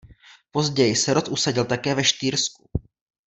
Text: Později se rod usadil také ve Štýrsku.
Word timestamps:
Později 0.51 0.95
se 0.95 1.13
rod 1.13 1.27
usadil 1.27 1.65
také 1.65 1.95
ve 1.95 2.03
Štýrsku. 2.03 2.69